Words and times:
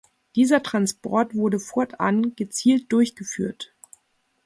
Dieser 0.35 0.63
Transport 0.63 1.35
wurde 1.35 1.59
fortan 1.59 2.35
gezielt 2.35 2.91
durchgeführt. 2.91 3.71